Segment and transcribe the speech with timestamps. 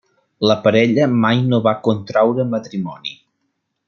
[0.51, 3.13] La parella mai no va contreure matrimoni.